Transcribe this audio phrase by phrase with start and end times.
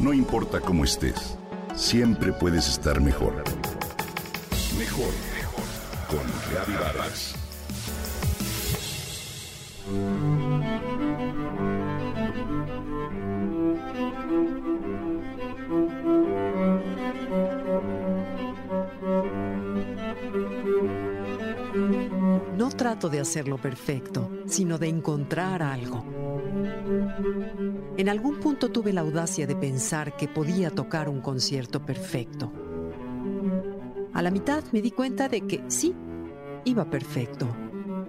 [0.00, 1.36] No importa cómo estés,
[1.76, 3.44] siempre puedes estar mejor.
[4.78, 5.64] Mejor, mejor.
[6.08, 7.34] Con Reavivadas.
[22.56, 26.29] No trato de hacerlo perfecto, sino de encontrar algo.
[27.96, 32.52] En algún punto tuve la audacia de pensar que podía tocar un concierto perfecto.
[34.12, 35.94] A la mitad me di cuenta de que sí,
[36.64, 37.48] iba perfecto,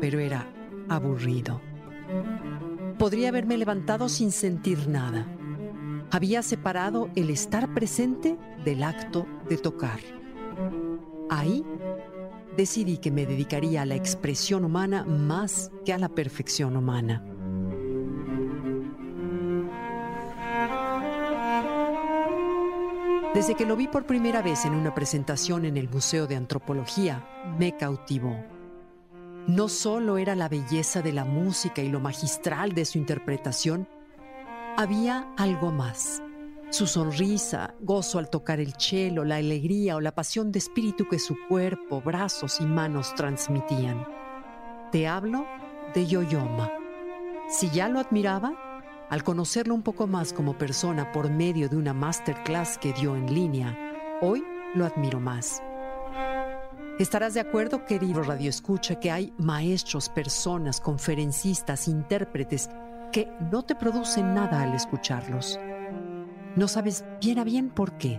[0.00, 0.46] pero era
[0.88, 1.60] aburrido.
[2.98, 5.26] Podría haberme levantado sin sentir nada.
[6.10, 10.00] Había separado el estar presente del acto de tocar.
[11.30, 11.64] Ahí
[12.56, 17.24] decidí que me dedicaría a la expresión humana más que a la perfección humana.
[23.34, 27.26] Desde que lo vi por primera vez en una presentación en el Museo de Antropología,
[27.58, 28.36] me cautivó.
[29.46, 33.88] No solo era la belleza de la música y lo magistral de su interpretación,
[34.76, 36.22] había algo más.
[36.68, 41.18] Su sonrisa, gozo al tocar el cello, la alegría o la pasión de espíritu que
[41.18, 44.06] su cuerpo, brazos y manos transmitían.
[44.90, 45.46] Te hablo
[45.94, 46.70] de Yoyoma.
[47.48, 48.71] Si ya lo admiraba,
[49.12, 53.34] al conocerlo un poco más como persona por medio de una masterclass que dio en
[53.34, 53.76] línea,
[54.22, 54.42] hoy
[54.74, 55.62] lo admiro más.
[56.98, 62.70] Estarás de acuerdo, querido Radio Escucha, que hay maestros, personas, conferencistas, intérpretes
[63.12, 65.60] que no te producen nada al escucharlos.
[66.56, 68.18] No sabes bien a bien por qué.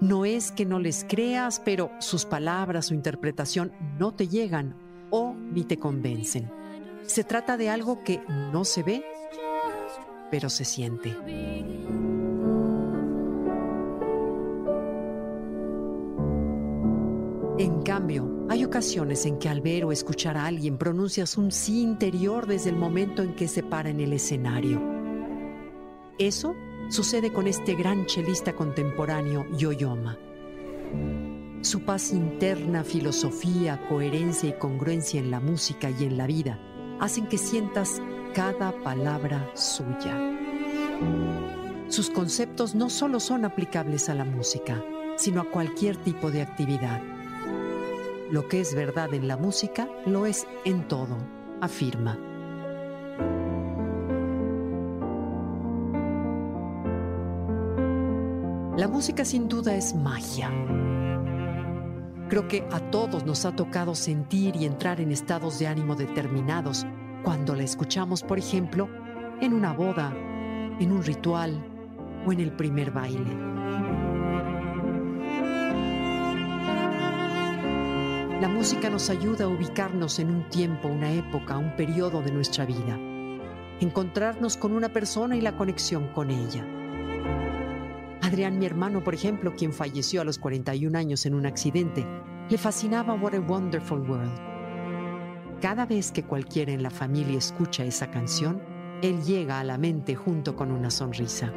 [0.00, 4.74] No es que no les creas, pero sus palabras o interpretación no te llegan
[5.10, 6.50] o ni te convencen.
[7.06, 9.04] Se trata de algo que no se ve
[10.32, 11.14] pero se siente.
[17.58, 21.82] En cambio, hay ocasiones en que al ver o escuchar a alguien pronuncias un sí
[21.82, 24.80] interior desde el momento en que se para en el escenario.
[26.18, 26.54] Eso
[26.88, 30.16] sucede con este gran chelista contemporáneo Yoyoma.
[31.60, 36.58] Su paz interna, filosofía, coherencia y congruencia en la música y en la vida
[37.00, 38.00] hacen que sientas
[38.34, 40.18] cada palabra suya.
[41.88, 44.82] Sus conceptos no solo son aplicables a la música,
[45.16, 47.00] sino a cualquier tipo de actividad.
[48.30, 51.18] Lo que es verdad en la música lo es en todo,
[51.60, 52.18] afirma.
[58.78, 60.50] La música sin duda es magia.
[62.30, 66.86] Creo que a todos nos ha tocado sentir y entrar en estados de ánimo determinados
[67.22, 68.88] cuando la escuchamos, por ejemplo,
[69.40, 70.12] en una boda,
[70.78, 71.64] en un ritual
[72.26, 73.52] o en el primer baile.
[78.40, 82.64] La música nos ayuda a ubicarnos en un tiempo, una época, un periodo de nuestra
[82.64, 82.98] vida,
[83.80, 86.66] encontrarnos con una persona y la conexión con ella.
[88.20, 92.04] Adrián, mi hermano, por ejemplo, quien falleció a los 41 años en un accidente,
[92.48, 94.51] le fascinaba What a Wonderful World
[95.62, 98.60] cada vez que cualquiera en la familia escucha esa canción,
[99.00, 101.52] él llega a la mente junto con una sonrisa.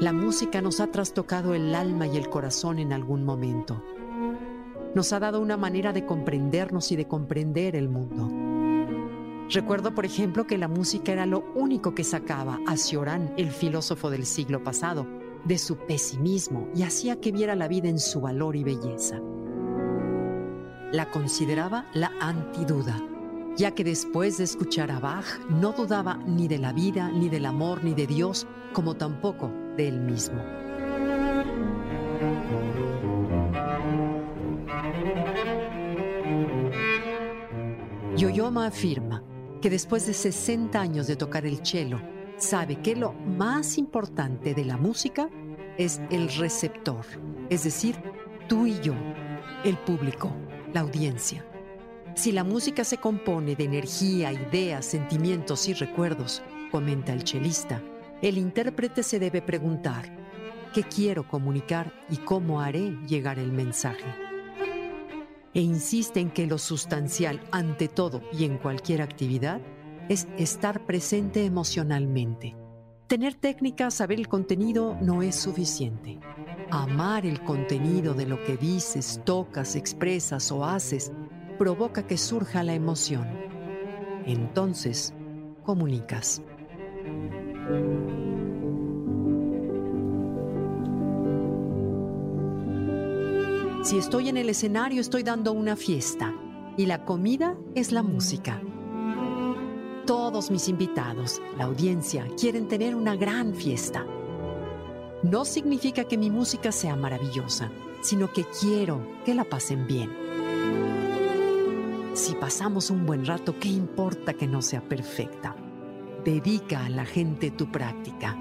[0.00, 3.84] La música nos ha trastocado el alma y el corazón en algún momento.
[4.94, 8.55] Nos ha dado una manera de comprendernos y de comprender el mundo.
[9.48, 14.10] Recuerdo, por ejemplo, que la música era lo único que sacaba a Cioran, el filósofo
[14.10, 15.06] del siglo pasado,
[15.44, 19.20] de su pesimismo y hacía que viera la vida en su valor y belleza.
[20.92, 23.00] La consideraba la antiduda,
[23.56, 27.46] ya que después de escuchar a Bach no dudaba ni de la vida, ni del
[27.46, 30.42] amor, ni de Dios, como tampoco de él mismo.
[38.16, 39.15] Yoyoma afirma,
[39.66, 42.00] que después de 60 años de tocar el cello,
[42.36, 45.28] sabe que lo más importante de la música
[45.76, 47.04] es el receptor,
[47.50, 47.96] es decir,
[48.48, 48.94] tú y yo,
[49.64, 50.30] el público,
[50.72, 51.44] la audiencia.
[52.14, 57.82] Si la música se compone de energía, ideas, sentimientos y recuerdos, comenta el chelista,
[58.22, 60.04] el intérprete se debe preguntar,
[60.74, 64.25] ¿qué quiero comunicar y cómo haré llegar el mensaje?
[65.56, 69.60] E insiste en que lo sustancial ante todo y en cualquier actividad
[70.08, 72.54] es estar presente emocionalmente,
[73.06, 76.18] Tener técnica, saber el contenido no es suficiente.
[76.72, 81.12] Amar el contenido de lo que dices, tocas, expresas o haces
[81.56, 83.28] provoca que surja la emoción.
[84.26, 85.14] Entonces,
[85.62, 86.42] comunicas.
[93.86, 96.34] Si estoy en el escenario, estoy dando una fiesta
[96.76, 98.60] y la comida es la música.
[100.04, 104.04] Todos mis invitados, la audiencia, quieren tener una gran fiesta.
[105.22, 110.10] No significa que mi música sea maravillosa, sino que quiero que la pasen bien.
[112.14, 115.54] Si pasamos un buen rato, ¿qué importa que no sea perfecta?
[116.24, 118.36] Dedica a la gente tu práctica.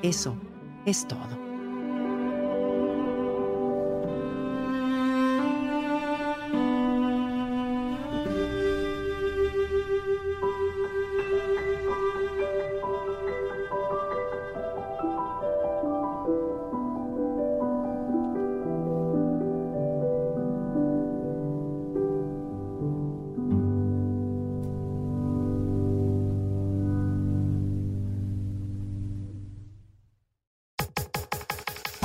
[0.00, 0.34] Eso
[0.86, 1.53] es todo.